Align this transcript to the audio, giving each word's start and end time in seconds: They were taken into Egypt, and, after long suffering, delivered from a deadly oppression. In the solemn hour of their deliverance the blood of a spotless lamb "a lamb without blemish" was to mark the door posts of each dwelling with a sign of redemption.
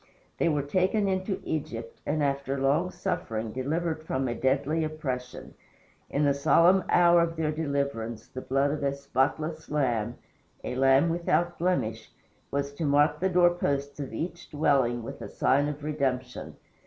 They 0.39 0.49
were 0.49 0.63
taken 0.63 1.07
into 1.07 1.41
Egypt, 1.43 2.01
and, 2.07 2.23
after 2.23 2.57
long 2.57 2.89
suffering, 2.89 3.51
delivered 3.51 4.01
from 4.01 4.27
a 4.27 4.33
deadly 4.33 4.83
oppression. 4.83 5.53
In 6.09 6.23
the 6.25 6.33
solemn 6.33 6.83
hour 6.89 7.21
of 7.21 7.35
their 7.35 7.51
deliverance 7.51 8.27
the 8.27 8.41
blood 8.41 8.71
of 8.71 8.81
a 8.81 8.95
spotless 8.95 9.69
lamb 9.69 10.17
"a 10.63 10.73
lamb 10.73 11.09
without 11.09 11.59
blemish" 11.59 12.11
was 12.49 12.71
to 12.73 12.83
mark 12.83 13.19
the 13.19 13.29
door 13.29 13.51
posts 13.53 13.99
of 13.99 14.11
each 14.11 14.49
dwelling 14.49 15.03
with 15.03 15.21
a 15.21 15.29
sign 15.29 15.67
of 15.67 15.83
redemption. 15.83 16.55